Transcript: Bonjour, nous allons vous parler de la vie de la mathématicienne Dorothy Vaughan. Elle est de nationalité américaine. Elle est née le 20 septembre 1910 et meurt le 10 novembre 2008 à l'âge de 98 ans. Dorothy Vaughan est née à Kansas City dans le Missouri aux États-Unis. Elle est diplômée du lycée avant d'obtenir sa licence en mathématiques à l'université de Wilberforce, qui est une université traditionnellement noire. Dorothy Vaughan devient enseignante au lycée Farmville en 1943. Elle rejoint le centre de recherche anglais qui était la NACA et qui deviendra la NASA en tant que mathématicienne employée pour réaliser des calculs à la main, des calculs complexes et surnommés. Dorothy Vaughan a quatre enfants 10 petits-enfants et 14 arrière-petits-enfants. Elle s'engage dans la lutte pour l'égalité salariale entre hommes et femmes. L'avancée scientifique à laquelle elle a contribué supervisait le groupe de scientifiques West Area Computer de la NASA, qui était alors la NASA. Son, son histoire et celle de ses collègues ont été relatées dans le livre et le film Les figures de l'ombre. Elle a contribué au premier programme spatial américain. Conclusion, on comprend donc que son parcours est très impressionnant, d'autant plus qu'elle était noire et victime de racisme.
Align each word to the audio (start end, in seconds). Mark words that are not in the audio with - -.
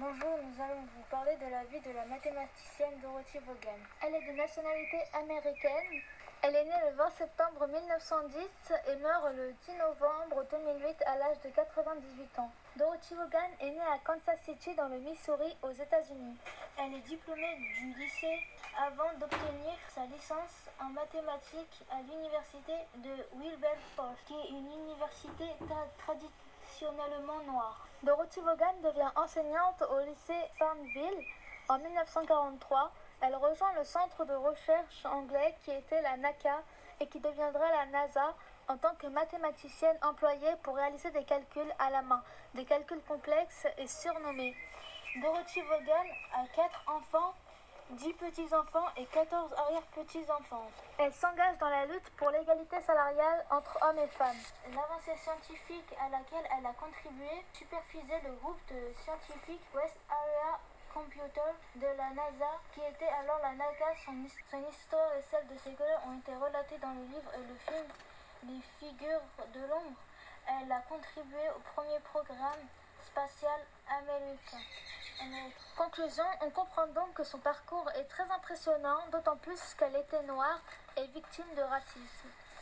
Bonjour, 0.00 0.32
nous 0.32 0.62
allons 0.64 0.80
vous 0.96 1.04
parler 1.10 1.36
de 1.36 1.44
la 1.50 1.62
vie 1.64 1.80
de 1.80 1.92
la 1.92 2.06
mathématicienne 2.06 2.96
Dorothy 3.02 3.36
Vaughan. 3.44 3.76
Elle 4.00 4.14
est 4.14 4.32
de 4.32 4.34
nationalité 4.34 4.96
américaine. 5.12 6.00
Elle 6.40 6.56
est 6.56 6.64
née 6.64 6.80
le 6.88 6.96
20 6.96 7.10
septembre 7.10 7.66
1910 7.68 8.40
et 8.88 8.96
meurt 8.96 9.28
le 9.36 9.52
10 9.52 9.76
novembre 9.76 10.46
2008 10.50 11.04
à 11.04 11.18
l'âge 11.18 11.36
de 11.44 11.50
98 11.50 12.38
ans. 12.38 12.50
Dorothy 12.76 13.14
Vaughan 13.14 13.52
est 13.60 13.72
née 13.72 13.88
à 13.92 13.98
Kansas 14.02 14.40
City 14.40 14.74
dans 14.74 14.88
le 14.88 15.00
Missouri 15.00 15.54
aux 15.60 15.72
États-Unis. 15.72 16.38
Elle 16.78 16.94
est 16.94 17.04
diplômée 17.04 17.56
du 17.76 17.92
lycée 18.00 18.40
avant 18.80 19.12
d'obtenir 19.20 19.76
sa 19.92 20.06
licence 20.06 20.72
en 20.80 20.88
mathématiques 20.96 21.84
à 21.92 22.00
l'université 22.08 22.72
de 23.04 23.12
Wilberforce, 23.36 24.22
qui 24.24 24.32
est 24.32 24.48
une 24.48 24.64
université 24.64 25.44
traditionnellement 26.80 27.42
noire. 27.46 27.86
Dorothy 28.02 28.40
Vaughan 28.40 28.74
devient 28.82 29.10
enseignante 29.16 29.82
au 29.90 30.00
lycée 30.00 30.48
Farmville 30.58 31.24
en 31.68 31.78
1943. 31.78 32.90
Elle 33.20 33.34
rejoint 33.36 33.72
le 33.74 33.84
centre 33.84 34.24
de 34.24 34.32
recherche 34.32 35.04
anglais 35.04 35.54
qui 35.62 35.70
était 35.70 36.00
la 36.00 36.16
NACA 36.16 36.62
et 37.00 37.06
qui 37.06 37.20
deviendra 37.20 37.68
la 37.70 37.86
NASA 37.86 38.34
en 38.68 38.76
tant 38.78 38.94
que 38.94 39.08
mathématicienne 39.08 39.96
employée 40.02 40.56
pour 40.62 40.76
réaliser 40.76 41.10
des 41.10 41.24
calculs 41.24 41.74
à 41.78 41.90
la 41.90 42.02
main, 42.02 42.22
des 42.54 42.64
calculs 42.64 43.02
complexes 43.06 43.66
et 43.76 43.86
surnommés. 43.86 44.56
Dorothy 45.20 45.60
Vaughan 45.62 46.06
a 46.34 46.46
quatre 46.54 46.82
enfants 46.86 47.34
10 47.90 48.12
petits-enfants 48.14 48.86
et 48.96 49.04
14 49.06 49.52
arrière-petits-enfants. 49.52 50.70
Elle 50.98 51.12
s'engage 51.12 51.58
dans 51.58 51.68
la 51.68 51.86
lutte 51.86 52.08
pour 52.16 52.30
l'égalité 52.30 52.80
salariale 52.80 53.44
entre 53.50 53.76
hommes 53.82 53.98
et 53.98 54.06
femmes. 54.06 54.38
L'avancée 54.70 55.16
scientifique 55.16 55.92
à 55.98 56.08
laquelle 56.08 56.46
elle 56.56 56.66
a 56.66 56.72
contribué 56.74 57.44
supervisait 57.52 58.22
le 58.28 58.34
groupe 58.36 58.60
de 58.70 58.94
scientifiques 59.02 59.66
West 59.74 59.96
Area 60.08 60.60
Computer 60.94 61.50
de 61.76 61.86
la 61.86 62.10
NASA, 62.10 62.52
qui 62.74 62.80
était 62.80 63.10
alors 63.22 63.40
la 63.42 63.54
NASA. 63.54 63.90
Son, 64.04 64.14
son 64.50 64.62
histoire 64.70 65.10
et 65.18 65.22
celle 65.22 65.46
de 65.48 65.58
ses 65.58 65.74
collègues 65.74 66.06
ont 66.06 66.18
été 66.18 66.34
relatées 66.34 66.78
dans 66.78 66.94
le 66.94 67.04
livre 67.10 67.30
et 67.34 67.42
le 67.42 67.56
film 67.66 67.86
Les 68.46 68.62
figures 68.78 69.26
de 69.52 69.60
l'ombre. 69.66 69.98
Elle 70.46 70.70
a 70.70 70.80
contribué 70.88 71.50
au 71.56 71.60
premier 71.74 71.98
programme 72.00 72.62
spatial 73.02 73.60
américain. 73.88 74.62
Conclusion, 75.76 76.24
on 76.42 76.50
comprend 76.50 76.86
donc 76.88 77.14
que 77.14 77.24
son 77.24 77.38
parcours 77.38 77.88
est 77.96 78.04
très 78.04 78.30
impressionnant, 78.30 78.98
d'autant 79.12 79.36
plus 79.36 79.60
qu'elle 79.78 79.96
était 79.96 80.22
noire 80.22 80.60
et 80.96 81.06
victime 81.08 81.54
de 81.56 81.62
racisme. 81.62 82.28